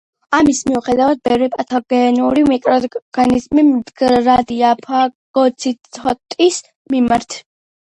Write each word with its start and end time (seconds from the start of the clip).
ამის 0.35 0.59
მიუხედავად, 0.69 1.19
ბევრი 1.27 1.49
პათოგენური 1.55 2.45
მიკროორგანიზმი 2.47 3.67
მდგრადია 3.69 4.73
ფაგოციტოზის 4.89 6.61
მიმართ. 6.97 7.41